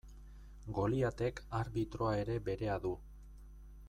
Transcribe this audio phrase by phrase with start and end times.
[0.77, 2.95] Goliatek arbitroa ere berea du.